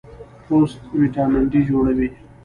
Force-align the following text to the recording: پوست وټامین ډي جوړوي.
پوست 0.47 0.79
وټامین 0.99 1.43
ډي 1.51 1.61
جوړوي. 1.69 2.09